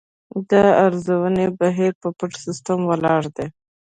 [0.49, 0.51] د
[0.85, 3.47] ارزونې بهیر په پټ سیستم ولاړ دی.